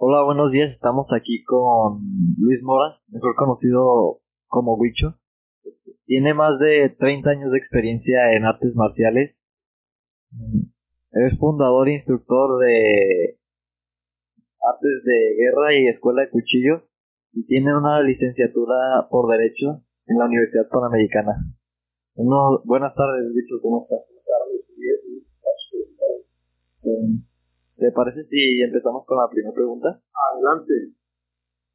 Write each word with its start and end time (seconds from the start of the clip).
Hola, 0.00 0.22
buenos 0.22 0.52
días. 0.52 0.70
Estamos 0.72 1.06
aquí 1.12 1.42
con 1.42 2.00
Luis 2.38 2.62
Mora, 2.62 3.00
mejor 3.08 3.34
conocido 3.34 4.20
como 4.46 4.76
Huicho. 4.76 5.18
Tiene 6.06 6.34
más 6.34 6.58
de 6.60 6.94
30 6.98 7.30
años 7.30 7.50
de 7.50 7.58
experiencia 7.58 8.32
en 8.32 8.44
artes 8.44 8.74
marciales. 8.76 9.36
Es 11.10 11.38
fundador 11.38 11.88
e 11.88 11.94
instructor 11.94 12.60
de 12.60 13.38
artes 14.60 15.04
de 15.04 15.34
guerra 15.36 15.74
y 15.74 15.88
escuela 15.88 16.22
de 16.22 16.30
cuchillos 16.30 16.82
y 17.32 17.44
tiene 17.46 17.76
una 17.76 18.00
licenciatura 18.00 19.08
por 19.10 19.30
derecho 19.30 19.82
en 20.06 20.18
la 20.18 20.26
Universidad 20.26 20.68
Panamericana. 20.68 21.32
Buenas 22.14 22.94
tardes, 22.94 23.32
Huicho, 23.34 23.60
¿cómo 23.60 23.82
estás? 23.82 24.18
¿Te 27.78 27.92
parece 27.92 28.24
si 28.24 28.60
empezamos 28.60 29.06
con 29.06 29.18
la 29.18 29.30
primera 29.30 29.54
pregunta? 29.54 30.02
Adelante. 30.34 30.74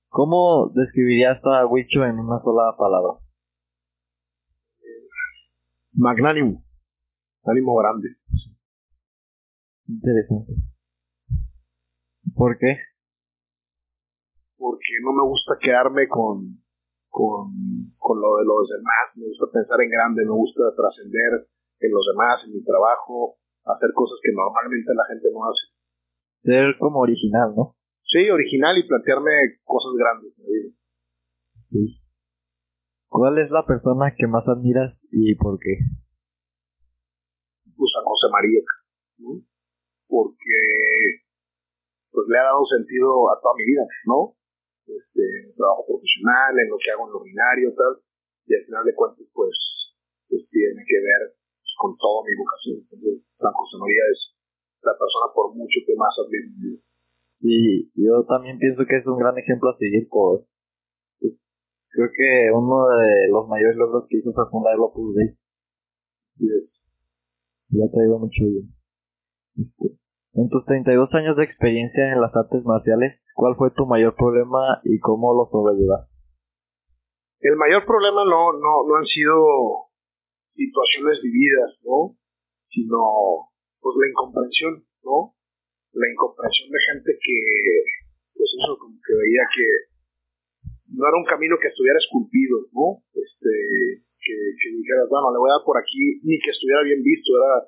¿Cómo 0.09 0.69
describirías 0.75 1.39
a 1.45 1.65
Huicho 1.65 2.03
en 2.03 2.19
una 2.19 2.41
sola 2.43 2.75
palabra? 2.77 3.19
Magnánimo. 5.93 6.61
Ánimo 7.45 7.77
grande. 7.77 8.09
Interesante. 9.87 10.51
¿Por 12.35 12.57
qué? 12.57 12.75
Porque 14.57 14.99
no 15.03 15.13
me 15.13 15.23
gusta 15.23 15.55
quedarme 15.61 16.09
con, 16.09 16.59
con, 17.07 17.47
con 17.97 18.19
lo 18.19 18.37
de 18.37 18.45
los 18.45 18.67
demás. 18.67 19.15
Me 19.15 19.27
gusta 19.27 19.45
pensar 19.53 19.79
en 19.79 19.89
grande, 19.89 20.25
me 20.25 20.35
gusta 20.35 20.63
trascender 20.75 21.47
en 21.79 21.91
los 21.91 22.05
demás, 22.11 22.43
en 22.43 22.51
mi 22.51 22.63
trabajo, 22.63 23.37
hacer 23.63 23.91
cosas 23.95 24.19
que 24.21 24.33
normalmente 24.33 24.93
la 24.93 25.05
gente 25.07 25.29
no 25.31 25.47
hace. 25.47 25.72
Ser 26.43 26.75
como 26.77 26.99
original, 26.99 27.53
¿no? 27.55 27.75
Sí, 28.03 28.29
original 28.29 28.77
y 28.77 28.87
plantearme 28.87 29.31
cosas 29.63 29.93
grandes. 29.97 30.33
Sí. 31.69 32.03
¿Cuál 33.07 33.37
es 33.39 33.49
la 33.49 33.65
persona 33.65 34.13
que 34.17 34.27
más 34.27 34.47
admiras 34.47 34.97
y 35.11 35.35
por 35.35 35.57
qué? 35.59 35.79
Pues 37.75 37.91
a 37.97 38.03
José 38.03 38.27
María, 38.31 38.61
¿no? 39.17 39.41
Porque 40.07 41.23
pues 42.11 42.27
le 42.29 42.37
ha 42.37 42.43
dado 42.43 42.65
sentido 42.65 43.31
a 43.31 43.39
toda 43.41 43.55
mi 43.57 43.65
vida, 43.65 43.85
¿no? 44.05 44.37
Este, 44.85 45.53
trabajo 45.57 45.85
profesional, 45.87 46.53
en 46.59 46.69
lo 46.69 46.77
que 46.77 46.91
hago 46.91 47.07
en 47.07 47.13
lo 47.13 47.19
ordinario, 47.21 47.73
tal, 47.73 47.97
y 48.45 48.53
al 48.53 48.65
final 48.65 48.85
de 48.85 48.93
cuentas, 48.93 49.25
pues, 49.33 49.55
pues 50.29 50.45
tiene 50.49 50.83
que 50.85 50.99
ver 51.01 51.33
pues, 51.33 51.73
con 51.79 51.97
toda 51.97 52.21
mi 52.27 52.35
vocación. 52.37 52.85
Entonces, 52.85 53.25
San 53.39 53.53
José 53.53 53.77
María 53.79 54.03
es 54.11 54.32
la 54.83 54.93
persona 54.97 55.31
por 55.33 55.55
mucho 55.55 55.79
que 55.85 55.95
más 55.95 56.13
admiro. 56.19 56.79
Y 57.41 57.91
yo 57.95 58.23
también 58.27 58.57
pienso 58.59 58.85
que 58.87 58.97
es 58.97 59.05
un 59.07 59.17
gran 59.17 59.37
ejemplo 59.37 59.69
a 59.69 59.77
seguir 59.77 60.07
por... 60.09 60.45
pues, 61.19 61.33
creo 61.89 62.09
que 62.15 62.51
uno 62.53 62.87
de 62.87 63.27
los 63.31 63.47
mayores 63.47 63.75
logros 63.75 64.05
que 64.09 64.17
hizo 64.17 64.31
fue 64.33 64.49
fundar 64.49 64.73
el 64.75 64.81
Opus 64.81 65.15
Dei. 65.15 65.29
Y 66.39 66.45
es- 66.47 66.71
y 67.69 67.81
ha 67.81 67.89
traído 67.91 68.19
mucho 68.19 68.43
bien. 68.45 68.69
Este, 69.57 69.97
En 70.35 70.49
tus 70.49 70.63
32 70.65 71.09
años 71.13 71.35
de 71.37 71.43
experiencia 71.43 72.11
en 72.13 72.21
las 72.21 72.35
artes 72.35 72.63
marciales, 72.65 73.19
¿cuál 73.35 73.55
fue 73.55 73.71
tu 73.71 73.85
mayor 73.85 74.15
problema 74.15 74.79
y 74.83 74.99
cómo 74.99 75.33
lo 75.33 75.49
sobrellevaste? 75.51 76.11
El 77.41 77.57
mayor 77.57 77.85
problema 77.85 78.23
no, 78.23 78.53
no, 78.53 78.87
no 78.87 78.95
han 78.95 79.05
sido 79.05 79.35
situaciones 80.55 81.19
vividas, 81.21 81.77
¿no? 81.83 82.15
Sino, 82.69 82.97
pues, 83.83 83.93
la 83.99 84.07
incomprensión, 84.07 84.73
¿no? 85.03 85.35
La 85.93 86.07
incomprensión 86.07 86.71
de 86.71 86.79
gente 86.89 87.11
que, 87.19 87.37
pues 88.33 88.49
eso, 88.55 88.79
como 88.79 88.95
que 88.97 89.13
veía 89.13 89.45
que 89.51 89.67
no 90.95 91.03
era 91.05 91.17
un 91.19 91.27
camino 91.27 91.59
que 91.59 91.67
estuviera 91.67 91.99
esculpido, 91.99 92.65
¿no? 92.71 93.03
Este, 93.13 93.51
que, 94.23 94.35
que 94.57 94.67
dijeras, 94.71 95.11
bueno, 95.11 95.35
le 95.35 95.43
voy 95.43 95.51
a 95.51 95.59
dar 95.59 95.65
por 95.67 95.77
aquí, 95.77 96.23
ni 96.23 96.39
que 96.39 96.55
estuviera 96.55 96.81
bien 96.87 97.03
visto, 97.03 97.35
era... 97.35 97.67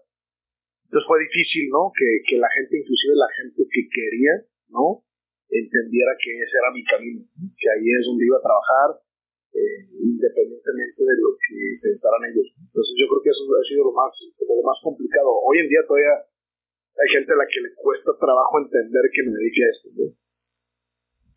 Entonces 0.87 1.05
fue 1.05 1.19
difícil, 1.19 1.67
¿no? 1.69 1.91
Que, 1.91 2.07
que 2.23 2.37
la 2.37 2.47
gente, 2.55 2.79
inclusive 2.79 3.13
la 3.17 3.31
gente 3.35 3.61
que 3.67 3.81
quería, 3.89 4.33
¿no? 4.69 5.03
Entendiera 5.49 6.13
que 6.17 6.31
ese 6.31 6.55
era 6.57 6.69
mi 6.71 6.83
camino, 6.85 7.21
¿no? 7.37 7.45
que 7.57 7.67
ahí 7.69 7.85
es 7.85 8.05
donde 8.05 8.25
iba 8.25 8.37
a 8.37 8.47
trabajar, 8.47 8.89
eh, 9.55 9.87
independientemente 10.03 10.99
de 10.99 11.15
lo 11.23 11.31
que 11.39 11.55
pensaran 11.79 12.27
ellos. 12.27 12.51
Entonces 12.59 12.93
yo 12.99 13.07
creo 13.07 13.21
que 13.23 13.31
eso 13.31 13.43
ha 13.47 13.63
sido 13.63 13.87
lo 13.87 13.95
más, 13.95 14.11
lo 14.43 14.63
más 14.67 14.79
complicado. 14.83 15.31
Hoy 15.31 15.63
en 15.63 15.69
día 15.71 15.79
todavía 15.87 16.19
hay 16.19 17.09
gente 17.15 17.31
a 17.31 17.39
la 17.39 17.47
que 17.47 17.63
le 17.63 17.71
cuesta 17.75 18.11
trabajo 18.19 18.59
entender 18.59 19.03
que 19.11 19.23
me 19.23 19.31
dedique 19.39 19.63
a 19.63 19.71
esto. 19.71 19.87
¿no? 19.95 20.05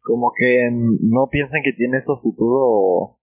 Como 0.03 0.33
que 0.35 0.69
no 0.71 1.31
piensan 1.31 1.63
que 1.63 1.79
tienes 1.79 2.05
tu 2.05 2.19
futuro 2.19 3.19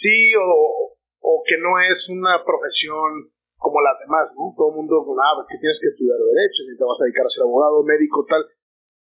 Sí, 0.00 0.32
o, 0.32 0.96
o 1.20 1.32
que 1.44 1.60
no 1.60 1.76
es 1.76 2.08
una 2.08 2.40
profesión 2.40 3.28
como 3.60 3.84
las 3.84 4.00
demás, 4.00 4.32
¿no? 4.32 4.56
Todo 4.56 4.72
el 4.72 4.76
mundo, 4.80 5.04
ah, 5.20 5.36
pues 5.36 5.52
que 5.52 5.60
tienes 5.60 5.76
que 5.76 5.92
estudiar 5.92 6.16
Derecho, 6.16 6.64
y 6.64 6.72
te 6.72 6.84
vas 6.88 6.96
a 6.96 7.04
dedicar 7.04 7.28
a 7.28 7.34
ser 7.36 7.44
abogado, 7.44 7.84
médico, 7.84 8.24
tal, 8.24 8.48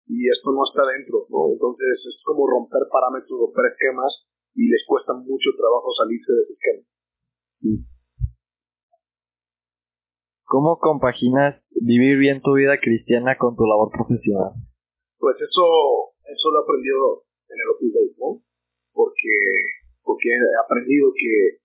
y 0.06 0.30
esto 0.30 0.54
no 0.54 0.62
está 0.62 0.86
dentro, 0.86 1.26
¿no? 1.34 1.50
Entonces 1.50 1.98
es 2.06 2.22
como 2.22 2.46
romper 2.46 2.86
parámetros, 2.86 3.34
romper 3.34 3.74
esquemas, 3.74 4.22
y 4.54 4.68
les 4.68 4.84
cuesta 4.86 5.12
mucho 5.14 5.50
trabajo 5.56 5.90
salirse 5.98 6.32
de 6.32 6.42
ese 6.42 6.52
esquema. 6.52 6.82
¿Cómo 10.44 10.78
compaginas 10.78 11.62
vivir 11.70 12.18
bien 12.18 12.40
tu 12.42 12.54
vida 12.54 12.78
cristiana 12.78 13.36
con 13.38 13.56
tu 13.56 13.66
labor 13.66 13.90
profesional? 13.90 14.52
Pues 15.18 15.36
eso, 15.40 15.66
eso 16.22 16.46
lo 16.52 16.60
he 16.60 16.62
aprendido 16.62 17.24
en 17.48 17.58
el 17.58 17.68
Opus 17.74 17.92
Dei, 17.92 18.10
¿no? 18.18 18.38
Porque, 18.92 19.34
porque 20.02 20.28
he 20.28 20.60
aprendido 20.62 21.10
que, 21.16 21.58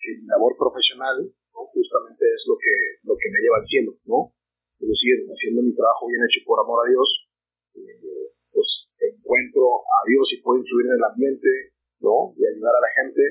que 0.00 0.16
mi 0.16 0.26
labor 0.26 0.56
profesional 0.56 1.28
¿no? 1.52 1.60
justamente 1.74 2.24
es 2.24 2.42
lo 2.48 2.56
que, 2.56 2.72
lo 3.04 3.14
que 3.18 3.28
me 3.28 3.40
lleva 3.42 3.58
al 3.60 3.68
cielo, 3.68 3.92
¿no? 4.06 4.32
Es 4.80 4.88
decir, 4.88 5.28
haciendo 5.28 5.60
mi 5.60 5.74
trabajo 5.76 6.08
bien 6.08 6.24
hecho 6.24 6.40
por 6.46 6.56
amor 6.64 6.86
a 6.86 6.88
Dios, 6.88 7.28
eh, 7.76 8.32
pues 8.48 8.88
encuentro 8.96 9.84
a 9.84 10.00
Dios 10.08 10.24
y 10.32 10.40
puedo 10.40 10.58
influir 10.60 10.86
en 10.86 10.96
el 10.96 11.04
ambiente, 11.04 11.69
¿no? 12.00 12.32
Y 12.36 12.42
ayudar 12.44 12.74
a 12.74 12.84
la 12.84 12.92
gente. 13.00 13.22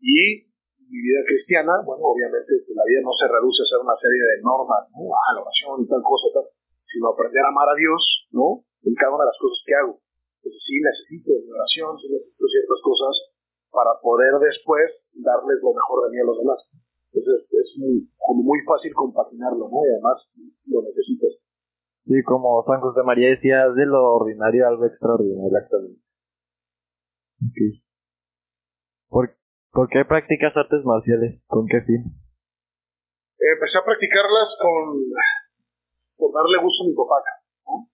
Y 0.00 0.48
mi 0.88 0.98
vida 1.04 1.20
cristiana, 1.28 1.84
bueno, 1.84 2.04
obviamente 2.08 2.48
pues, 2.64 2.74
la 2.76 2.84
vida 2.88 3.04
no 3.04 3.12
se 3.12 3.28
reduce 3.28 3.60
a 3.62 3.70
ser 3.70 3.80
una 3.84 3.96
serie 4.00 4.24
de 4.24 4.36
normas, 4.40 4.88
¿no? 4.96 5.12
Ah, 5.12 5.36
la 5.36 5.44
oración 5.44 5.84
y 5.84 5.86
tal 5.86 6.00
cosa, 6.00 6.32
tal, 6.32 6.48
sino 6.88 7.12
aprender 7.12 7.44
a 7.44 7.52
amar 7.52 7.68
a 7.68 7.76
Dios, 7.76 8.00
¿no? 8.32 8.64
En 8.82 8.94
cada 8.96 9.12
una 9.12 9.28
de 9.28 9.30
las 9.32 9.40
cosas 9.40 9.60
que 9.68 9.74
hago. 9.76 9.94
Entonces 10.40 10.60
sí 10.64 10.76
necesito 10.80 11.28
mi 11.44 11.50
oración, 11.52 11.92
sí 12.00 12.06
necesito 12.08 12.44
ciertas 12.48 12.80
cosas 12.80 13.14
para 13.68 13.92
poder 14.00 14.32
después 14.40 14.88
darles 15.12 15.60
lo 15.60 15.76
mejor 15.76 16.08
de 16.08 16.10
mí 16.14 16.18
a 16.24 16.28
los 16.28 16.38
demás. 16.40 16.60
Entonces 17.12 17.44
es 17.52 17.68
muy, 17.76 18.08
como 18.16 18.42
muy 18.42 18.60
fácil 18.64 18.94
compaginarlo, 18.94 19.68
¿no? 19.68 19.84
Y 19.84 19.92
además 19.92 20.24
lo 20.66 20.80
necesitas. 20.82 21.36
Sí, 22.08 22.16
como 22.24 22.64
San 22.64 22.80
José 22.80 23.02
María 23.04 23.28
decía, 23.28 23.68
de 23.68 23.84
lo 23.84 24.16
ordinario 24.16 24.66
algo 24.66 24.86
extraordinario. 24.86 25.52
Exactamente. 25.52 26.00
Ok. 27.44 27.87
¿Por, 29.08 29.36
¿Por 29.72 29.88
qué 29.88 30.04
practicas 30.04 30.56
artes 30.56 30.84
marciales? 30.84 31.40
¿Con 31.46 31.66
qué 31.66 31.80
fin? 31.82 32.04
Empecé 33.38 33.78
a 33.78 33.84
practicarlas 33.84 34.48
con 34.60 36.32
darle 36.34 36.58
gusto 36.60 36.84
a 36.84 36.88
mi 36.88 36.94
papá. 36.94 37.22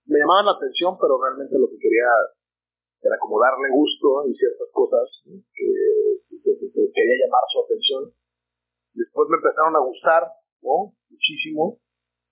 Me 0.07 0.19
llamaban 0.19 0.47
la 0.47 0.57
atención, 0.57 0.97
pero 1.01 1.21
realmente 1.21 1.59
lo 1.59 1.69
que 1.69 1.79
quería 1.79 2.09
era 3.05 3.17
como 3.21 3.39
darle 3.39 3.69
gusto 3.71 4.25
en 4.27 4.33
ciertas 4.35 4.69
cosas 4.73 5.05
que, 5.25 5.69
que, 6.31 6.37
que- 6.41 6.71
que 6.73 6.83
quería 6.95 7.17
llamar 7.27 7.45
su 7.53 7.61
atención. 7.63 8.03
Después 8.95 9.29
me 9.29 9.37
empezaron 9.37 9.77
a 9.77 9.85
gustar, 9.85 10.23
¿no? 10.63 10.95
Muchísimo. 11.11 11.79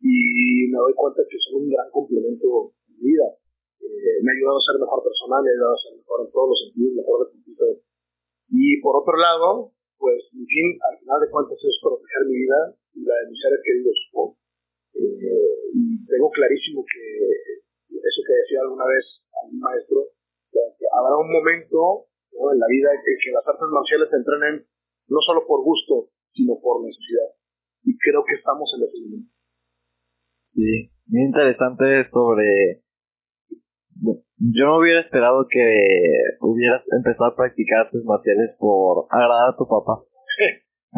Y 0.01 0.67
me 0.73 0.79
doy 0.79 0.95
cuenta 0.95 1.23
que 1.29 1.37
son 1.39 1.63
un 1.63 1.69
gran 1.71 1.91
complemento 1.91 2.73
en 2.89 2.95
mi 2.97 3.13
vida. 3.13 3.27
Eh, 3.83 4.17
me 4.23 4.33
ha 4.33 4.35
ayudado 4.35 4.59
a 4.59 4.67
ser 4.67 4.81
mejor 4.81 5.03
persona, 5.05 5.43
me 5.43 5.51
ha 5.51 5.55
ayudado 5.55 5.75
a 5.77 5.83
ser 5.85 5.93
mejor 5.99 6.19
en 6.25 6.31
todos 6.33 6.49
los 6.49 6.59
sentidos, 6.65 6.93
mejor 6.97 7.17
deportista. 7.29 7.65
Y 8.53 8.81
por 8.85 9.01
otro 9.01 9.17
lado, 9.17 9.73
pues, 9.97 10.29
mi 10.33 10.45
fin, 10.45 10.77
al 10.93 10.99
final 11.01 11.19
de 11.25 11.31
cuentas, 11.33 11.57
es 11.57 11.79
proteger 11.81 12.29
mi 12.29 12.37
vida 12.45 12.77
y 12.93 13.01
la 13.01 13.17
de 13.25 13.31
mis 13.33 13.41
seres 13.41 13.61
queridos. 13.65 13.97
¿no? 14.13 14.37
Eh, 14.93 15.73
y 15.73 16.05
tengo 16.05 16.29
clarísimo 16.31 16.85
que 16.85 17.01
eso 17.89 18.21
que 18.27 18.35
decía 18.45 18.61
alguna 18.61 18.85
vez 18.85 19.25
algún 19.43 19.61
maestro, 19.61 20.05
habrá 20.93 21.17
un 21.17 21.33
momento 21.33 22.13
en 22.53 22.59
la 22.61 22.69
vida 22.69 22.93
en 22.93 23.01
que, 23.01 23.13
que 23.25 23.33
las 23.33 23.47
artes 23.47 23.69
marciales 23.73 24.09
se 24.11 24.17
entrenen 24.17 24.67
no 25.09 25.19
solo 25.25 25.47
por 25.47 25.65
gusto, 25.65 26.13
sino 26.33 26.61
por 26.61 26.85
necesidad. 26.85 27.33
Y 27.85 27.97
creo 27.97 28.25
que 28.25 28.37
estamos 28.37 28.69
en 28.77 28.85
ese 28.85 29.01
momento. 29.01 29.33
Sí, 30.55 30.93
muy 31.07 31.23
interesante 31.23 32.11
sobre... 32.11 32.82
Yo 34.03 34.67
no 34.67 34.79
hubiera 34.79 35.01
esperado 35.01 35.47
que 35.49 35.63
hubieras 36.41 36.83
empezado 36.91 37.31
a 37.31 37.37
practicar 37.37 37.87
artes 37.87 38.03
marciales 38.05 38.51
por 38.59 39.07
agradar 39.11 39.51
a 39.51 39.57
tu 39.57 39.67
papá. 39.67 40.03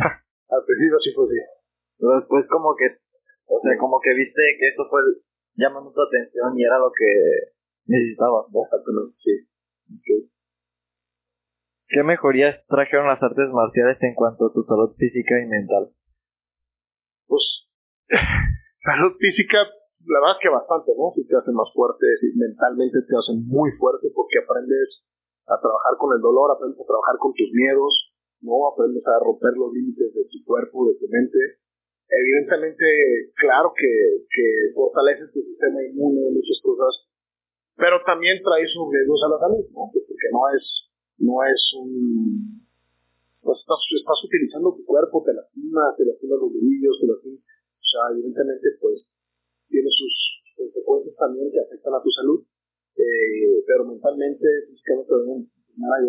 Al 0.49 0.65
principio 0.65 0.99
sí 1.01 1.13
fue 1.13 1.25
así. 1.27 1.41
Pero 1.99 2.21
después 2.21 2.47
como 2.49 2.75
que, 2.77 2.87
o 3.47 3.61
sea, 3.61 3.77
como 3.79 4.01
que 4.01 4.15
viste 4.15 4.41
que 4.59 4.69
eso 4.69 4.89
fue 4.89 5.01
llamando 5.57 5.93
tu 5.93 6.01
atención 6.01 6.57
y 6.57 6.65
era 6.65 6.79
lo 6.79 6.91
que 6.91 7.53
necesitabas, 7.87 8.47
Sí. 9.23 9.49
¿Qué 11.89 12.03
mejorías 12.03 12.65
trajeron 12.67 13.07
las 13.07 13.23
artes 13.23 13.49
marciales 13.53 13.99
en 14.03 14.15
cuanto 14.15 14.47
a 14.47 14.53
tu 14.53 14.65
salud 14.65 14.97
física 14.97 15.39
y 15.39 15.47
mental? 15.47 15.91
Pues, 17.27 17.69
salud 18.83 19.13
física, 19.21 19.59
la 20.07 20.21
verdad 20.21 20.37
es 20.37 20.43
que 20.43 20.53
bastante, 20.53 20.93
¿no? 20.97 21.13
Si 21.17 21.25
te 21.27 21.37
hace 21.37 21.53
más 21.53 21.69
fuerte, 21.73 22.07
mentalmente 22.37 23.01
te 23.09 23.15
hace 23.17 23.33
muy 23.35 23.73
fuerte 23.81 24.09
porque 24.15 24.39
aprendes 24.39 25.05
a 25.47 25.61
trabajar 25.61 25.97
con 25.99 26.13
el 26.13 26.21
dolor, 26.21 26.53
aprendes 26.53 26.81
a 26.81 26.89
trabajar 26.89 27.17
con 27.19 27.33
tus 27.33 27.51
miedos, 27.53 27.93
¿no? 28.41 28.69
Aprendes 28.69 29.05
a 29.07 29.21
romper 29.21 29.57
los 29.57 29.73
límites 29.73 30.13
de 30.13 30.25
tu 30.29 30.39
cuerpo, 30.45 30.89
de 30.89 30.97
tu 31.01 31.09
mente. 31.09 31.39
Evidentemente, 32.09 33.33
claro 33.37 33.73
que, 33.73 34.29
que 34.29 34.45
fortaleces 34.77 35.33
tu 35.33 35.41
sistema 35.41 35.81
inmune, 35.83 36.37
muchas 36.37 36.61
cosas, 36.61 37.09
pero 37.77 37.99
también 38.05 38.43
trae 38.45 38.65
sus 38.69 38.87
riesgos 38.93 39.21
a 39.25 39.33
la 39.35 39.39
salud, 39.41 39.65
¿no? 39.73 39.89
Porque 39.89 40.29
no 40.31 40.43
es, 40.53 40.65
no 41.19 41.43
es 41.43 41.61
un... 41.81 42.61
Pues 43.41 43.61
estás, 43.61 43.81
estás 43.93 44.21
utilizando 44.25 44.73
tu 44.73 44.85
cuerpo, 44.85 45.23
te 45.25 45.35
lastimas, 45.35 45.97
te 45.97 46.05
lastimas 46.05 46.39
los 46.41 46.53
nudillos, 46.53 46.97
te 47.01 47.07
lastimas... 47.09 47.41
O 47.41 47.87
sea, 47.95 48.03
evidentemente, 48.17 48.69
pues, 48.81 49.05
tiene 49.69 49.89
sus 49.91 50.15
consecuencias 50.57 51.17
también 51.17 51.51
que 51.51 51.61
afectan 51.61 51.95
a 51.95 52.03
tu 52.03 52.11
salud 52.11 52.45
eh, 52.97 53.65
pero 53.67 53.85
mentalmente, 53.85 54.47
físicamente 54.71 55.11
también 55.11 55.51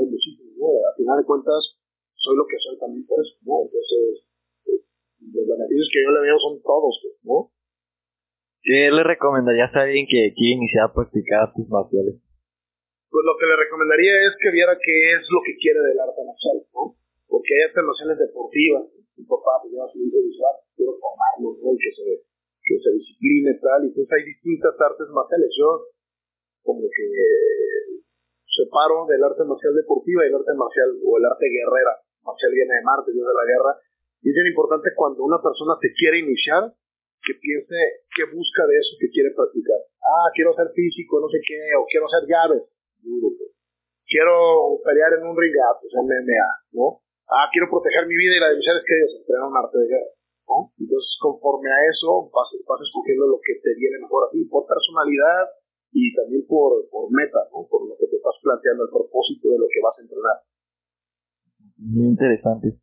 muchísimo, 0.06 0.54
¿no? 0.58 0.68
A 0.86 0.94
final 0.96 1.18
de 1.18 1.26
cuentas, 1.26 1.78
soy 2.14 2.38
lo 2.38 2.46
que 2.46 2.58
soy 2.62 2.78
también 2.78 3.06
por 3.08 3.18
eso, 3.26 3.34
¿no? 3.42 3.66
Entonces, 3.66 4.22
eh, 4.70 4.82
los 5.34 5.46
beneficios 5.50 5.90
que 5.90 6.04
yo 6.06 6.12
le 6.14 6.22
veo 6.22 6.38
son 6.38 6.62
todos, 6.62 6.94
¿no? 7.24 7.50
¿Qué 8.62 8.90
le 8.90 9.04
recomendarías 9.04 9.74
a 9.74 9.90
alguien 9.90 10.06
que 10.06 10.34
quiere 10.34 10.62
iniciar 10.62 10.90
a 10.90 10.94
practicar 10.94 11.50
artes 11.50 11.66
marciales? 11.70 12.22
Pues 13.10 13.24
lo 13.26 13.34
que 13.38 13.46
le 13.46 13.56
recomendaría 13.58 14.14
es 14.30 14.34
que 14.38 14.52
viera 14.52 14.78
qué 14.78 15.18
es 15.18 15.26
lo 15.30 15.42
que 15.42 15.58
quiere 15.58 15.82
del 15.82 16.00
arte 16.00 16.22
marcial, 16.22 16.62
¿no? 16.74 16.98
Porque 17.26 17.50
hay 17.58 17.70
artes 17.70 17.82
marciales 17.82 18.18
deportivas, 18.22 18.86
mi 19.18 19.26
papá 19.26 19.62
pues 19.62 19.74
lleva 19.74 19.90
su 19.90 19.98
visual, 19.98 20.56
quiero 20.78 20.94
formarlo, 21.02 21.58
¿no? 21.62 21.74
Y 21.74 21.78
que 21.82 21.92
se, 21.94 22.25
y 23.06 23.60
tal, 23.62 23.84
y 23.84 23.88
entonces 23.88 24.12
hay 24.12 24.24
distintas 24.26 24.74
artes 24.80 25.08
marciales. 25.14 25.50
Yo 25.58 25.88
como 26.64 26.82
que 26.90 27.06
separo 28.50 29.06
del 29.06 29.22
arte 29.24 29.44
marcial 29.44 29.76
deportiva 29.76 30.26
y 30.26 30.30
el 30.30 30.36
arte 30.36 30.54
marcial 30.58 30.90
o 31.04 31.18
el 31.18 31.26
arte 31.26 31.46
guerrera. 31.46 31.94
Marcial 32.26 32.52
viene 32.52 32.74
de 32.74 32.84
Marte, 32.84 33.14
Dios 33.14 33.28
de 33.28 33.38
la 33.38 33.46
guerra. 33.46 33.72
Y 34.26 34.30
es 34.30 34.34
bien 34.34 34.48
importante 34.50 34.90
cuando 34.96 35.22
una 35.22 35.38
persona 35.38 35.78
se 35.78 35.94
quiere 35.94 36.26
iniciar, 36.26 36.74
que 37.22 37.34
piense 37.38 37.78
qué 38.14 38.26
busca 38.30 38.66
de 38.66 38.78
eso 38.78 38.98
que 38.98 39.10
quiere 39.10 39.34
practicar. 39.34 39.78
Ah, 40.02 40.30
quiero 40.34 40.54
ser 40.54 40.70
físico, 40.74 41.22
no 41.22 41.30
sé 41.30 41.42
qué, 41.46 41.58
o 41.78 41.86
quiero 41.86 42.06
hacer 42.06 42.26
llaves. 42.26 42.66
Quiero 44.06 44.82
pelear 44.86 45.14
en 45.18 45.26
un 45.26 45.38
ring, 45.38 45.54
pues 45.54 45.94
MMA, 45.94 46.50
¿no? 46.74 47.02
Ah, 47.30 47.50
quiero 47.52 47.70
proteger 47.70 48.06
mi 48.06 48.16
vida 48.16 48.38
y 48.38 48.40
la 48.40 48.50
de 48.50 48.58
mis 48.58 48.66
seres 48.66 48.86
queridos, 48.86 49.18
entrenar 49.18 49.50
un 49.50 49.58
arte 49.58 49.78
de 49.78 49.88
guerra. 49.90 50.15
¿No? 50.48 50.72
Entonces, 50.78 51.18
conforme 51.20 51.70
a 51.70 51.80
eso, 51.90 52.30
vas, 52.32 52.50
vas 52.68 52.82
escogiendo 52.82 53.28
lo 53.28 53.40
que 53.42 53.58
te 53.62 53.74
viene 53.76 54.00
mejor 54.00 54.28
a 54.28 54.32
ti, 54.32 54.46
por 54.46 54.66
personalidad, 54.66 55.50
y 55.96 56.12
también 56.12 56.44
por, 56.44 56.84
por 56.92 57.08
meta, 57.08 57.40
¿no? 57.56 57.64
por 57.72 57.88
lo 57.88 57.96
que 57.96 58.08
te 58.12 58.20
estás 58.20 58.36
planteando, 58.44 58.84
el 58.84 58.92
propósito 58.92 59.48
de 59.48 59.60
lo 59.64 59.68
que 59.72 59.80
vas 59.80 59.96
a 59.96 60.04
entrenar. 60.04 60.38
Muy 61.80 62.12
interesante. 62.12 62.76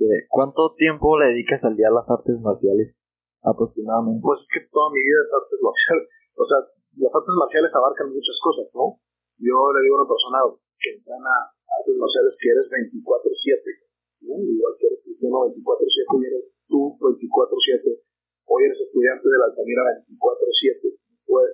Eh, 0.00 0.24
¿Cuánto 0.32 0.72
tiempo 0.80 1.20
le 1.20 1.36
dedicas 1.36 1.60
al 1.64 1.76
día 1.76 1.92
a 1.92 2.00
las 2.00 2.08
artes 2.08 2.40
marciales? 2.40 2.96
Aproximadamente. 3.44 4.24
Pues 4.24 4.40
es 4.40 4.48
que 4.48 4.60
toda 4.72 4.88
mi 4.88 5.04
vida 5.04 5.20
es 5.20 5.30
artes 5.36 5.60
marciales. 5.60 6.08
O 6.40 6.44
sea, 6.48 6.58
las 6.96 7.12
artes 7.12 7.34
marciales 7.36 7.70
abarcan 7.76 8.08
muchas 8.08 8.38
cosas, 8.40 8.72
¿no? 8.72 8.96
Yo 9.36 9.56
le 9.76 9.80
digo 9.84 10.00
a 10.00 10.00
una 10.00 10.08
persona 10.08 10.38
que 10.80 10.96
entrena 10.96 11.32
artes 11.52 11.96
marciales 12.00 12.32
que 12.40 12.48
eres 12.48 12.66
24-7, 12.72 14.24
¿no? 14.24 14.32
Igual 14.40 14.72
que 14.80 14.88
eres 14.88 15.00
cristiano 15.04 15.44
24-7 15.44 16.16
y 16.16 16.24
eres 16.24 16.44
tú 16.70 16.96
24-7. 17.02 17.98
Hoy 18.46 18.64
eres 18.64 18.78
estudiante 18.80 19.26
de 19.26 19.38
la 19.38 19.46
Altamira 19.50 19.82
24-7. 20.06 20.94
Pues 21.26 21.50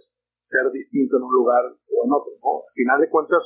ser 0.46 0.70
distinto 0.70 1.16
en 1.16 1.24
un 1.24 1.32
lugar 1.32 1.64
o 1.66 1.96
en 2.04 2.12
otro. 2.12 2.32
¿no? 2.38 2.62
Al 2.68 2.74
final 2.76 3.00
de 3.00 3.10
cuentas, 3.10 3.42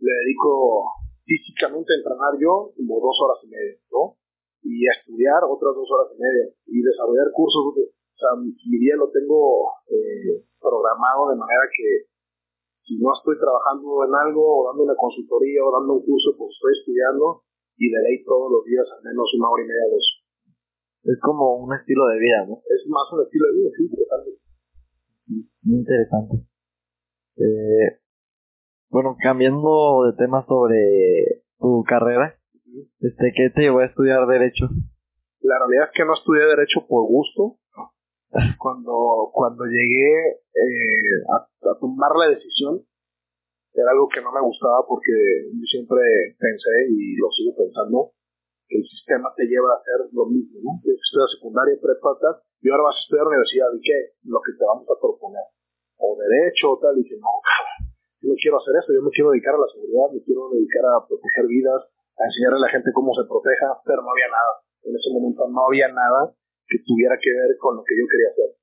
le 0.00 0.12
dedico 0.24 0.82
físicamente 1.24 1.92
a 1.92 2.00
entrenar 2.00 2.34
yo 2.40 2.72
como 2.74 2.98
dos 2.98 3.16
horas 3.22 3.38
y 3.44 3.48
media, 3.52 3.76
¿no? 3.92 4.16
Y 4.64 4.88
a 4.88 4.92
estudiar 4.98 5.44
otras 5.44 5.76
dos 5.76 5.88
horas 5.92 6.10
y 6.16 6.18
media. 6.18 6.46
Y 6.66 6.82
desarrollar 6.82 7.30
cursos. 7.32 7.76
O 7.76 8.18
sea, 8.18 8.34
mi 8.36 8.78
día 8.80 8.96
lo 8.96 9.08
tengo 9.12 9.72
eh, 9.88 10.44
programado 10.60 11.30
de 11.30 11.36
manera 11.36 11.64
que 11.72 12.10
si 12.84 12.98
no 12.98 13.14
estoy 13.14 13.38
trabajando 13.38 14.04
en 14.04 14.12
algo, 14.12 14.42
o 14.42 14.66
dando 14.66 14.82
una 14.82 14.96
consultoría, 14.96 15.62
o 15.64 15.70
dando 15.70 15.94
un 15.94 16.02
curso, 16.04 16.34
pues 16.36 16.50
estoy 16.50 16.72
estudiando 16.74 17.44
y 17.78 17.88
le 17.88 17.98
doy 18.02 18.24
todos 18.24 18.50
los 18.50 18.64
días 18.64 18.84
al 18.92 19.02
menos 19.04 19.24
una 19.38 19.48
hora 19.48 19.62
y 19.62 19.68
media 19.68 19.88
de 19.88 19.96
eso. 19.96 20.19
Es 21.02 21.18
como 21.20 21.56
un 21.56 21.74
estilo 21.74 22.06
de 22.08 22.18
vida, 22.18 22.46
¿no? 22.46 22.60
Es 22.68 22.86
más 22.88 23.04
un 23.12 23.22
estilo 23.22 23.46
de 23.46 23.54
vida, 23.54 23.70
sí, 23.76 23.88
totalmente. 23.88 24.40
Muy 25.62 25.78
interesante. 25.78 26.46
Eh, 27.36 28.00
bueno, 28.90 29.16
cambiando 29.22 30.04
de 30.04 30.16
tema 30.18 30.44
sobre 30.46 31.44
tu 31.58 31.84
carrera, 31.88 32.36
este, 33.00 33.32
¿qué 33.34 33.50
te 33.50 33.62
llevó 33.62 33.80
a 33.80 33.86
estudiar 33.86 34.26
Derecho? 34.26 34.68
La 35.40 35.58
realidad 35.58 35.88
es 35.88 35.92
que 35.94 36.04
no 36.04 36.14
estudié 36.14 36.44
Derecho 36.44 36.86
por 36.86 37.06
gusto. 37.06 37.56
Cuando, 38.58 39.30
cuando 39.32 39.64
llegué 39.64 40.38
eh, 40.54 41.16
a, 41.34 41.78
tomar 41.80 42.14
la 42.14 42.28
decisión, 42.28 42.78
era 43.74 43.90
algo 43.90 44.08
que 44.08 44.20
no 44.20 44.30
me 44.30 44.40
gustaba 44.40 44.86
porque 44.86 45.10
yo 45.50 45.64
siempre 45.64 45.98
pensé 46.38 46.70
y 46.90 47.16
lo 47.16 47.28
sigo 47.30 47.56
pensando 47.56 48.12
que 48.70 48.78
el 48.78 48.86
sistema 48.86 49.34
te 49.34 49.50
lleva 49.50 49.74
a 49.74 49.82
hacer 49.82 50.06
lo 50.14 50.30
mismo, 50.30 50.62
¿no? 50.62 50.78
Estudias 50.78 51.34
secundaria, 51.34 51.74
prepa, 51.82 52.14
y 52.62 52.70
ahora 52.70 52.86
vas 52.86 52.94
a 52.94 53.02
estudiar 53.02 53.26
universidad, 53.26 53.66
¿y 53.74 53.82
qué? 53.82 53.98
Lo 54.30 54.38
que 54.38 54.54
te 54.54 54.62
vamos 54.62 54.86
a 54.86 54.94
proponer. 54.94 55.42
O 55.98 56.14
derecho 56.14 56.70
o 56.70 56.78
tal, 56.78 56.94
y 56.94 57.02
dice, 57.02 57.18
no, 57.18 57.34
yo 58.22 58.30
no 58.30 58.36
quiero 58.38 58.62
hacer 58.62 58.78
eso, 58.78 58.94
yo 58.94 59.02
me 59.02 59.10
quiero 59.10 59.34
dedicar 59.34 59.58
a 59.58 59.66
la 59.66 59.70
seguridad, 59.74 60.06
me 60.14 60.22
quiero 60.22 60.54
dedicar 60.54 60.86
a 60.86 61.02
proteger 61.02 61.50
vidas, 61.50 61.82
a 62.14 62.22
enseñarle 62.30 62.62
a 62.62 62.66
la 62.70 62.72
gente 62.72 62.94
cómo 62.94 63.10
se 63.10 63.26
proteja, 63.26 63.74
pero 63.82 64.06
no 64.06 64.14
había 64.14 64.30
nada. 64.30 64.52
En 64.86 64.94
ese 64.94 65.10
momento 65.10 65.50
no 65.50 65.66
había 65.66 65.90
nada 65.90 66.30
que 66.70 66.78
tuviera 66.86 67.18
que 67.18 67.34
ver 67.34 67.58
con 67.58 67.74
lo 67.74 67.82
que 67.82 67.98
yo 67.98 68.06
quería 68.06 68.30
hacer. 68.30 68.54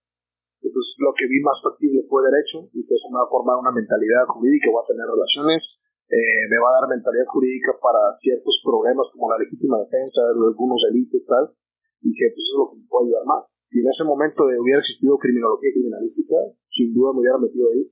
Entonces 0.64 0.96
lo 1.04 1.12
que 1.20 1.28
vi 1.28 1.44
más 1.44 1.60
factible 1.60 2.08
fue 2.08 2.24
derecho, 2.32 2.72
y 2.72 2.80
eso 2.80 3.08
me 3.12 3.20
va 3.20 3.28
a 3.28 3.34
formar 3.34 3.60
una 3.60 3.76
mentalidad 3.76 4.24
jurídica, 4.32 4.72
voy 4.72 4.82
a 4.82 4.88
tener 4.88 5.06
relaciones, 5.06 5.62
eh, 6.08 6.44
me 6.48 6.58
va 6.64 6.72
a 6.72 6.80
dar 6.80 6.88
mentalidad 6.88 7.28
jurídica 7.28 7.76
para 7.84 8.16
ciertos 8.24 8.56
problemas 8.64 9.08
como 9.12 9.28
la 9.32 9.44
legítima 9.44 9.84
defensa, 9.84 10.24
algunos 10.32 10.80
delitos 10.88 11.20
tal, 11.28 11.52
y 12.00 12.16
que 12.16 12.32
pues, 12.32 12.40
eso 12.40 12.52
es 12.54 12.60
lo 12.64 12.66
que 12.72 12.78
me 12.80 12.88
puede 12.88 13.12
ayudar 13.12 13.26
más. 13.28 13.44
Si 13.68 13.80
en 13.84 13.90
ese 13.92 14.04
momento 14.08 14.48
hubiera 14.48 14.80
existido 14.80 15.20
criminología 15.20 15.76
criminalística, 15.76 16.36
sin 16.72 16.96
duda 16.96 17.12
me 17.12 17.20
hubiera 17.20 17.38
metido 17.38 17.68
ahí 17.76 17.84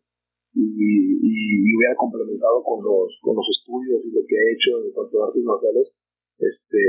y, 0.55 1.75
hubiera 1.75 1.95
complementado 1.99 2.63
con 2.63 2.79
los, 2.79 3.19
con 3.19 3.35
los 3.35 3.47
estudios 3.51 3.99
y 4.07 4.11
lo 4.15 4.23
que 4.23 4.35
he 4.39 4.53
hecho 4.55 4.79
en 4.79 4.91
cuanto 4.95 5.19
a 5.19 5.27
artes 5.27 5.43
marciales, 5.43 5.91
este, 6.39 6.79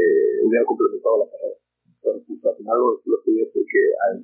hubiera 0.47 0.65
complementado 0.65 1.27
la 1.27 1.31
carrera. 1.31 1.59
Pero 2.03 2.23
pues, 2.23 2.39
al 2.47 2.55
final 2.55 2.79
lo, 2.79 3.03
lo 3.03 3.19
estudié 3.19 3.51
porque 3.51 3.81
hay, 4.07 4.23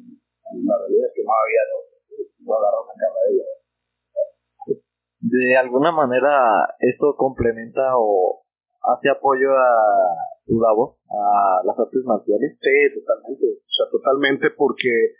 la 0.62 0.78
realidad 0.86 1.10
es 1.10 1.14
que 1.18 1.24
no 1.26 1.34
había 1.34 1.62
no 1.66 1.81
De 5.42 5.56
alguna 5.56 5.90
manera, 5.90 6.70
¿esto 6.78 7.16
complementa 7.18 7.98
o 7.98 8.46
hace 8.78 9.10
apoyo 9.10 9.50
a 9.50 9.74
labor, 10.46 11.02
a 11.10 11.66
las 11.66 11.74
artes 11.74 12.06
marciales? 12.06 12.54
Sí, 12.62 12.76
totalmente. 12.94 13.46
O 13.58 13.72
sea, 13.74 13.90
totalmente 13.90 14.54
porque 14.54 15.18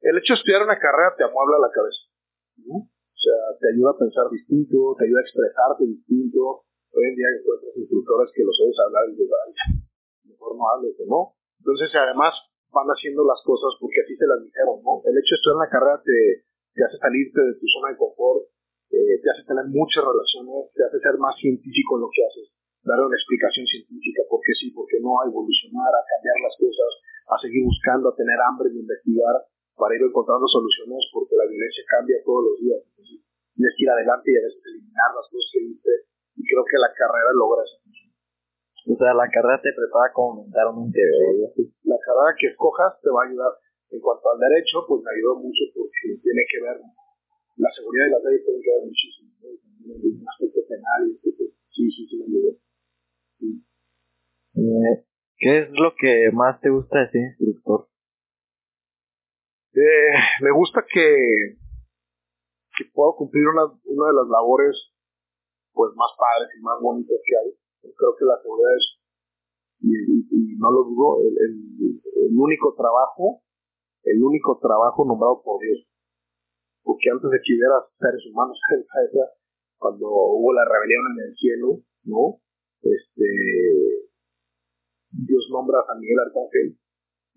el 0.00 0.16
hecho 0.16 0.32
de 0.32 0.38
estudiar 0.40 0.64
una 0.64 0.80
carrera 0.80 1.12
te 1.20 1.24
amuebla 1.28 1.60
la 1.60 1.68
cabeza. 1.68 2.00
O 2.64 3.20
sea, 3.20 3.36
te 3.60 3.76
ayuda 3.76 3.92
a 3.92 4.00
pensar 4.00 4.24
distinto, 4.32 4.96
te 4.96 5.04
ayuda 5.04 5.20
a 5.20 5.26
expresarte 5.28 5.84
distinto. 5.84 6.64
Hoy 6.96 7.04
en 7.12 7.16
día 7.16 7.28
encuentras 7.36 7.76
instructores 7.76 8.32
que 8.32 8.48
los 8.48 8.56
oyes 8.56 8.80
hablar 8.80 9.04
y 9.04 9.20
dices, 9.20 9.28
mejor 10.32 10.56
no 10.56 10.64
hables, 10.64 10.96
¿no? 11.04 11.36
Entonces, 11.60 11.92
además, 11.92 12.40
van 12.72 12.88
haciendo 12.88 13.20
las 13.28 13.44
cosas 13.44 13.76
porque 13.76 14.00
así 14.00 14.16
se 14.16 14.24
las 14.24 14.40
dijeron, 14.40 14.80
¿no? 14.80 15.04
El 15.04 15.12
hecho 15.12 15.36
de 15.36 15.38
estudiar 15.44 15.60
una 15.60 15.68
carrera 15.68 16.00
te, 16.00 16.48
te 16.72 16.80
hace 16.88 16.96
salirte 16.96 17.36
de 17.36 17.54
tu 17.60 17.68
zona 17.68 17.92
de 17.92 18.00
confort, 18.00 18.48
eh, 18.92 19.16
te 19.20 19.28
hace 19.32 19.42
tener 19.48 19.64
muchas 19.72 20.04
relaciones, 20.04 20.68
te 20.76 20.84
hace 20.84 21.00
ser 21.00 21.16
más 21.18 21.34
científico 21.40 21.96
en 21.96 22.00
lo 22.04 22.10
que 22.12 22.24
haces 22.24 22.52
darle 22.82 23.06
una 23.06 23.18
explicación 23.18 23.66
científica, 23.66 24.26
por 24.26 24.42
qué 24.42 24.52
sí, 24.58 24.70
por 24.74 24.86
qué 24.90 24.98
no, 24.98 25.14
a 25.22 25.26
evolucionar, 25.30 25.90
a 25.94 26.02
cambiar 26.02 26.36
las 26.42 26.54
cosas, 26.58 26.90
a 27.30 27.38
seguir 27.38 27.62
buscando, 27.62 28.10
a 28.10 28.18
tener 28.18 28.38
hambre 28.42 28.74
de 28.74 28.82
investigar 28.82 29.38
para 29.78 29.94
ir 29.94 30.02
encontrando 30.02 30.46
soluciones, 30.50 31.06
porque 31.14 31.38
la 31.38 31.46
violencia 31.46 31.82
cambia 31.86 32.18
todos 32.26 32.42
los 32.42 32.56
días. 32.58 32.82
Entonces, 32.82 33.22
tienes 33.54 33.72
que 33.78 33.82
ir 33.86 33.90
adelante 33.90 34.26
y 34.34 34.36
a 34.36 34.44
veces 34.46 34.62
eliminar 34.66 35.10
las 35.14 35.26
cosas 35.30 35.48
que 35.54 35.60
viste, 35.62 35.92
y 36.36 36.42
creo 36.42 36.64
que 36.66 36.78
la 36.82 36.90
carrera 36.90 37.30
logra 37.38 37.62
eso. 37.62 37.78
O 38.82 38.98
sea, 38.98 39.14
la 39.14 39.30
carrera 39.30 39.62
te 39.62 39.70
prepara 39.70 40.10
como 40.10 40.42
mentalmente. 40.42 40.98
La 41.86 41.98
carrera 42.02 42.34
que 42.34 42.50
escojas 42.50 42.98
te 42.98 43.14
va 43.14 43.22
a 43.22 43.28
ayudar. 43.30 43.54
En 43.94 44.00
cuanto 44.00 44.26
al 44.26 44.40
derecho, 44.40 44.82
pues 44.88 45.04
me 45.06 45.10
ayudó 45.14 45.38
mucho 45.38 45.62
porque 45.70 46.18
tiene 46.18 46.42
que 46.50 46.58
ver, 46.66 46.76
la 47.56 47.70
seguridad 47.74 48.06
y 48.06 48.10
las 48.10 48.24
leyes 48.24 48.44
tienen 48.44 48.62
que 48.62 48.70
ver 48.70 48.84
muchísimo, 48.86 49.28
el 49.42 50.28
aspecto 50.28 50.60
penal, 50.68 51.02
sí, 51.22 51.90
sí, 51.90 52.06
sí, 52.06 52.22
ayudó. 52.22 52.56
Eh, 54.54 55.04
¿Qué 55.38 55.58
es 55.58 55.70
lo 55.70 55.94
que 55.98 56.30
más 56.32 56.60
te 56.60 56.70
gusta 56.70 57.00
de 57.00 57.10
ser 57.10 57.20
instructor? 57.22 57.88
Eh, 59.74 60.14
me 60.42 60.52
gusta 60.52 60.84
que, 60.86 61.56
que 62.76 62.84
puedo 62.92 63.16
cumplir 63.16 63.48
una, 63.48 63.64
una 63.64 64.06
de 64.06 64.14
las 64.14 64.28
labores 64.28 64.92
pues 65.72 65.90
más 65.96 66.12
padres 66.18 66.52
y 66.56 66.62
más 66.62 66.78
bonitas 66.80 67.16
que 67.24 67.34
hay. 67.36 67.50
Creo 67.80 68.14
que 68.16 68.24
la 68.24 68.40
seguridad 68.42 68.76
es, 68.76 69.02
y, 69.80 70.56
no 70.58 70.70
lo 70.70 70.84
dudo, 70.84 71.22
el, 71.24 71.34
el, 71.40 72.38
único 72.38 72.74
trabajo, 72.76 73.42
el 74.04 74.22
único 74.22 74.58
trabajo 74.60 75.04
nombrado 75.04 75.42
por 75.42 75.60
Dios. 75.60 75.88
Porque 76.82 77.10
antes 77.10 77.30
de 77.30 77.38
que 77.42 77.54
hubiera 77.54 77.78
seres 77.98 78.22
humanos, 78.26 78.58
cuando 79.78 80.06
hubo 80.06 80.52
la 80.52 80.64
rebelión 80.66 81.02
en 81.14 81.30
el 81.30 81.34
cielo, 81.36 81.68
¿no? 82.04 82.42
Este, 82.82 83.28
Dios 85.10 85.46
nombra 85.50 85.80
a 85.80 85.86
San 85.86 86.00
Miguel 86.00 86.18
Arcángel, 86.18 86.78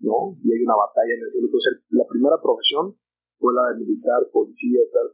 ¿no? 0.00 0.34
Y 0.42 0.52
hay 0.52 0.62
una 0.62 0.76
batalla 0.76 1.14
en 1.14 1.22
el 1.22 1.30
cielo. 1.30 1.46
Entonces, 1.46 1.72
la 1.90 2.06
primera 2.06 2.36
profesión 2.42 2.98
fue 3.38 3.54
la 3.54 3.70
de 3.70 3.84
militar, 3.84 4.26
policía 4.32 4.82
y 4.82 4.90
tal. 4.90 5.08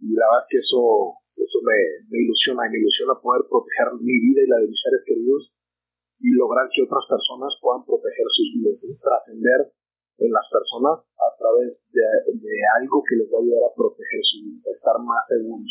Y 0.00 0.14
la 0.14 0.26
verdad 0.28 0.46
que 0.48 0.58
eso 0.58 1.18
eso 1.38 1.58
me, 1.62 1.78
ilusiona 2.18 2.66
y 2.66 2.70
me 2.74 2.78
ilusiona 2.82 3.14
poder 3.22 3.46
proteger 3.46 3.94
mi 4.02 4.16
vida 4.18 4.42
y 4.42 4.50
la 4.50 4.58
de 4.58 4.66
mis 4.66 4.80
seres 4.82 5.02
queridos 5.06 5.54
y 6.18 6.34
lograr 6.34 6.66
que 6.74 6.82
otras 6.82 7.06
personas 7.06 7.54
puedan 7.62 7.86
proteger 7.86 8.26
sus 8.34 8.48
vidas, 8.58 8.74
trascender 8.98 9.70
en 10.18 10.30
las 10.34 10.46
personas 10.50 10.98
a 11.14 11.28
través 11.38 11.78
de, 11.94 12.02
algo 12.82 13.02
que 13.06 13.16
les 13.16 13.30
va 13.30 13.38
a 13.38 13.42
ayudar 13.42 13.64
a 13.70 13.74
proteger 13.74 14.22
su 14.22 14.42
vida, 14.42 14.70
estar 14.74 14.98
más 14.98 15.22
seguros. 15.30 15.70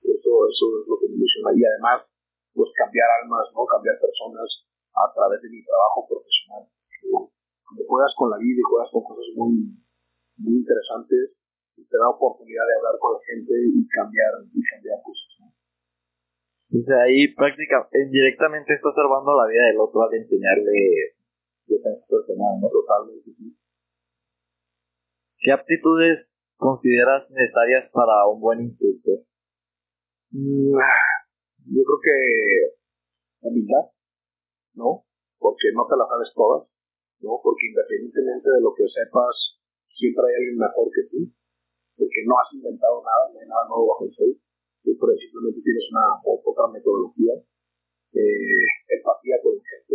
Eso, 0.00 0.32
eso 0.48 0.64
es 0.80 0.84
lo 0.88 0.96
que 0.96 1.08
me 1.12 1.20
ilusiona. 1.20 1.52
Y 1.52 1.64
además, 1.64 2.08
pues 2.56 2.72
cambiar 2.74 3.08
almas, 3.20 3.44
¿no? 3.52 3.68
cambiar 3.68 4.00
personas 4.00 4.48
a 4.96 5.12
través 5.12 5.44
de 5.44 5.48
mi 5.52 5.60
trabajo 5.64 6.08
profesional. 6.08 6.64
Cuando 7.04 7.82
juegas 7.86 8.12
con 8.16 8.30
la 8.32 8.38
vida 8.40 8.58
y 8.58 8.68
juegas 8.68 8.90
con 8.90 9.04
cosas 9.04 9.28
muy, 9.36 9.76
muy 10.40 10.54
interesantes, 10.64 11.36
te 11.76 11.96
da 11.96 12.08
oportunidad 12.08 12.64
de 12.64 12.76
hablar 12.76 12.96
con 12.98 13.14
la 13.14 13.22
gente 13.28 13.52
y 13.52 13.80
cambiar, 13.88 14.32
y 14.48 14.60
cambiar 14.62 14.98
cosas. 15.04 15.30
¿no? 15.40 15.48
Ahí 17.02 17.28
prácticamente, 17.34 18.02
indirectamente 18.08 18.74
estás 18.74 18.94
salvando 18.94 19.36
la 19.36 19.46
vida 19.46 19.64
del 19.68 19.80
otro 19.80 20.02
al 20.02 20.14
enseñarle 20.14 21.19
defensa. 21.70 22.04
¿Qué 25.38 25.52
aptitudes 25.52 26.28
consideras 26.56 27.30
necesarias 27.30 27.90
para 27.92 28.26
un 28.28 28.40
buen 28.40 28.60
instructor? 28.60 29.20
Mm, 30.30 30.76
yo 31.72 31.82
creo 31.82 32.00
que 32.02 32.16
humildad, 33.40 33.88
¿no? 34.74 35.04
Porque 35.38 35.72
no 35.74 35.86
te 35.88 35.96
las 35.96 36.08
sabes 36.08 36.32
todas, 36.34 36.68
¿no? 37.20 37.40
Porque 37.42 37.66
independientemente 37.66 38.50
de 38.50 38.60
lo 38.60 38.74
que 38.74 38.84
sepas, 38.86 39.58
siempre 39.88 40.22
hay 40.28 40.34
alguien 40.44 40.58
mejor 40.58 40.90
que 40.92 41.08
tú 41.08 41.32
porque 42.00 42.24
no 42.24 42.32
has 42.40 42.48
inventado 42.56 43.04
nada, 43.04 43.28
no 43.28 43.36
hay 43.36 43.44
nada 43.46 43.68
nuevo 43.68 43.92
bajo 43.92 44.08
el 44.08 44.14
sol, 44.16 44.32
pero 44.80 45.12
simplemente 45.20 45.60
tienes 45.60 45.84
una 45.92 46.16
otra 46.24 46.64
metodología, 46.72 47.36
eh, 48.12 48.64
empatía 48.88 49.36
con 49.42 49.54
la 49.54 49.62
gente, 49.62 49.94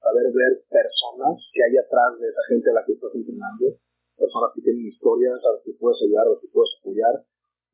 saber 0.00 0.26
ver 0.34 0.52
personas 0.66 1.38
que 1.54 1.60
hay 1.62 1.74
atrás 1.78 2.18
de 2.18 2.26
esa 2.26 2.42
gente 2.48 2.70
a 2.70 2.74
la 2.74 2.84
que 2.84 2.92
estás 2.92 3.14
entrenando, 3.14 3.78
personas 4.18 4.50
que 4.54 4.62
tienen 4.62 4.86
historias, 4.86 5.38
a 5.46 5.52
las 5.54 5.62
que 5.62 5.72
puedes 5.78 5.98
ayudar, 6.02 6.26
a 6.26 6.32
las 6.34 6.40
que 6.42 6.50
puedes 6.50 6.72
apoyar, 6.80 7.14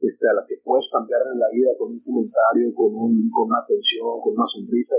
este, 0.01 0.25
a 0.29 0.35
las 0.35 0.47
que 0.47 0.61
puedes 0.63 0.87
cambiar 0.93 1.23
en 1.33 1.39
la 1.41 1.51
vida 1.51 1.73
con 1.79 1.93
un 1.97 2.01
comentario, 2.05 2.71
con, 2.75 2.95
un, 2.95 3.31
con 3.33 3.49
una 3.49 3.65
atención, 3.65 4.21
con 4.23 4.37
una 4.37 4.47
sonrisa. 4.47 4.95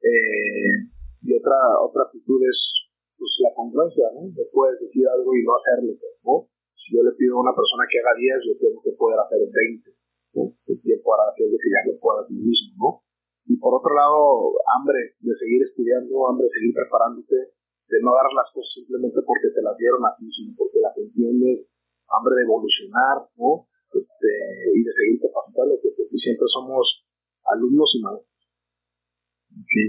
Eh, 0.00 0.86
y 1.22 1.34
otra, 1.34 1.58
otra 1.82 2.06
actitud 2.06 2.40
es 2.46 2.58
pues, 3.18 3.30
la 3.42 3.52
congruencia, 3.54 4.06
¿no? 4.14 4.30
puedes 4.52 4.80
decir 4.80 5.04
algo 5.08 5.34
y 5.34 5.42
no 5.42 5.52
hacerlo, 5.58 5.92
¿no? 6.24 6.48
si 6.86 6.94
yo 6.94 7.02
le 7.02 7.12
pido 7.18 7.36
a 7.36 7.42
una 7.42 7.54
persona 7.54 7.82
que 7.90 7.98
haga 7.98 8.14
10, 8.14 8.46
yo 8.46 8.54
tengo 8.62 8.80
que 8.80 8.94
poder 8.94 9.18
hacer 9.18 9.42
20. 9.42 9.90
¿no? 10.38 10.54
El 10.70 10.78
tiempo 10.80 11.14
hará 11.14 11.34
que 11.34 11.44
ya 11.50 11.82
lo 11.90 11.98
pueda 11.98 12.22
tú 12.26 12.34
mismo, 12.34 12.70
¿no? 12.78 13.05
Y 13.46 13.56
por 13.58 13.74
otro 13.78 13.94
lado, 13.94 14.58
hambre 14.74 15.14
de 15.20 15.34
seguir 15.38 15.62
estudiando, 15.62 16.28
hambre 16.28 16.50
de 16.50 16.54
seguir 16.58 16.74
preparándote, 16.74 17.54
de 17.86 17.98
no 18.02 18.10
dar 18.14 18.26
las 18.34 18.50
cosas 18.50 18.74
simplemente 18.74 19.22
porque 19.22 19.54
te 19.54 19.62
las 19.62 19.78
dieron 19.78 20.02
a 20.02 20.14
ti, 20.18 20.26
sino 20.34 20.50
porque 20.58 20.82
las 20.82 20.96
entiendes, 20.98 21.70
hambre 22.10 22.34
de 22.36 22.42
evolucionar, 22.42 23.22
¿no? 23.38 23.70
Este, 23.94 24.32
y 24.74 24.82
de 24.82 24.92
seguir 24.92 25.22
capacitando, 25.22 25.78
porque 25.78 26.18
siempre 26.18 26.46
somos 26.50 27.06
alumnos 27.46 27.86
y 27.94 28.02
maestros. 28.02 28.42
Sí. 29.70 29.84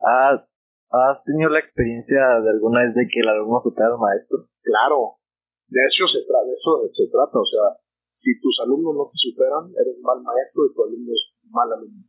¿Has, 0.00 0.40
¿Has 0.88 1.22
tenido 1.24 1.50
la 1.50 1.60
experiencia 1.60 2.40
de 2.40 2.50
alguna 2.50 2.80
vez 2.80 2.94
de 2.96 3.04
que 3.12 3.20
el 3.20 3.28
alumno 3.28 3.60
fue 3.60 3.76
maestro? 3.76 4.48
Claro, 4.64 5.20
de 5.68 5.80
eso 5.84 6.08
se 6.08 6.24
trata, 6.24 6.48
de 6.48 6.54
eso 6.56 6.70
se 6.94 7.06
trata, 7.12 7.38
o 7.38 7.44
sea, 7.44 7.76
si 8.24 8.40
tus 8.40 8.58
alumnos 8.64 8.94
no 8.96 9.04
te 9.12 9.18
superan, 9.18 9.70
eres 9.76 10.00
mal 10.00 10.22
maestro 10.22 10.66
y 10.66 10.74
tu 10.74 10.82
alumno 10.82 11.12
es 11.12 11.22
mal 11.50 11.72
alumno. 11.72 12.02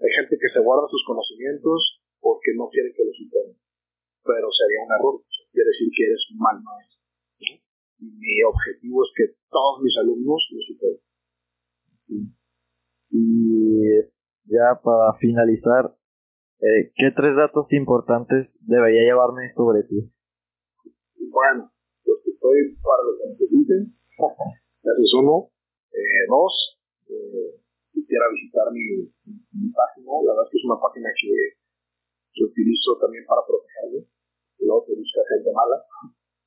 Hay 0.00 0.10
gente 0.16 0.36
que 0.40 0.48
se 0.48 0.60
guarda 0.60 0.88
sus 0.88 1.04
conocimientos 1.06 2.00
porque 2.20 2.52
no 2.56 2.68
quiere 2.68 2.92
que 2.92 3.04
lo 3.04 3.12
superen, 3.12 3.56
pero 4.24 4.48
sería 4.50 4.84
un 4.84 4.92
error, 4.92 5.14
quiere 5.52 5.68
decir 5.68 5.88
que 5.94 6.04
eres 6.04 6.26
un 6.32 6.38
mal 6.38 6.56
maestro. 6.62 7.00
Y 8.00 8.06
mi 8.16 8.42
objetivo 8.42 9.04
es 9.04 9.10
que 9.14 9.36
todos 9.50 9.82
mis 9.82 9.96
alumnos 9.98 10.40
lo 10.50 10.60
superen. 10.64 11.00
Y 13.10 13.80
ya 14.44 14.80
para 14.82 15.14
finalizar, 15.20 15.94
eh, 16.60 16.92
¿qué 16.96 17.10
tres 17.14 17.36
datos 17.36 17.66
importantes 17.72 18.48
debería 18.60 19.02
llevarme 19.02 19.52
sobre 19.54 19.82
ti? 19.84 20.10
Bueno, 21.30 21.70
estoy 22.04 22.76
para 22.82 23.02
lo 23.04 23.12
que 23.16 23.24
necesiten. 23.30 23.94
Ese 24.82 25.02
es 25.02 25.14
uno. 25.14 25.50
Eh, 25.92 26.24
dos, 26.28 26.80
eh, 27.08 27.60
quisiera 27.92 28.24
visitar 28.32 28.72
mi, 28.72 29.06
mi, 29.26 29.68
página. 29.72 30.08
La 30.24 30.32
verdad 30.32 30.46
es 30.46 30.50
que 30.50 30.58
es 30.58 30.64
una 30.64 30.80
página 30.80 31.08
que, 31.14 31.32
que 32.32 32.44
utilizo 32.44 32.96
también 33.00 33.24
para 33.26 33.42
protegerme. 33.46 34.08
Luego 34.58 34.84
te 34.86 34.94
busca 34.94 35.20
gente 35.28 35.50
mala. 35.52 35.84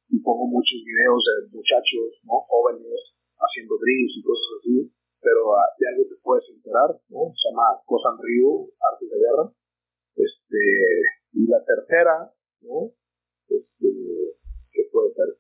Y 0.10 0.20
pongo 0.20 0.48
muchos 0.48 0.80
videos 1.14 1.52
de 1.52 1.58
muchachos 1.58 2.22
¿no? 2.24 2.42
jóvenes 2.48 3.14
haciendo 3.38 3.78
drills 3.78 4.18
y 4.18 4.24
cosas 4.24 4.48
así. 4.60 4.92
Pero 5.22 5.56
uh, 5.56 5.70
de 5.80 5.88
algo 5.88 6.04
te 6.10 6.16
puedes 6.22 6.50
enterar. 6.50 6.90
¿no? 7.10 7.32
Se 7.36 7.50
llama 7.50 7.80
Cosa 7.86 8.10
en 8.12 8.20
Río, 8.24 8.68
Arte 8.82 9.06
de 9.06 9.18
Guerra. 9.18 9.54
Este, 10.16 10.62
y 11.34 11.48
la 11.48 11.64
tercera, 11.66 12.32
¿no? 12.62 12.92
Este, 13.48 13.90
¿qué 14.72 14.82
puede 14.92 15.14
ser? 15.14 15.38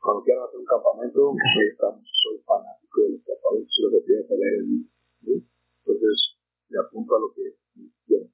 cuando 0.00 0.24
quieran 0.24 0.44
hacer 0.44 0.60
un 0.60 0.64
campamento, 0.64 1.34
estamos, 1.70 2.00
soy 2.00 2.38
fanático 2.40 3.02
de 3.02 3.08
los 3.10 3.22
campamentos, 3.24 3.76
lo 3.82 3.90
que 3.90 4.00
tiene 4.06 4.26
que 4.26 4.34
ver 4.36 5.44
Entonces, 5.84 6.38
me 6.70 6.78
apunto 6.80 7.16
a 7.16 7.20
lo 7.20 7.34
que 7.34 7.42
quiero. 8.06 8.30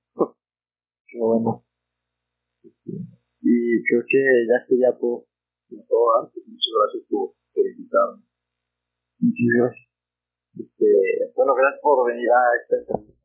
Qué 1.15 1.19
bueno. 1.19 1.65
Y 3.43 3.83
creo 3.85 4.04
que 4.15 4.47
ya 4.47 4.67
sería 4.67 4.93
todo. 4.99 5.27
todo 5.89 6.31
Muchas 6.47 6.73
gracias 6.79 7.03
por, 7.11 7.35
invitarme. 7.67 8.23
Este, 10.55 10.87
bueno, 11.35 11.55
gracias 11.55 11.81
por 11.83 12.07
venir 12.07 12.31
a 12.31 12.41
esta 12.63 12.77
entrevista. 12.77 13.17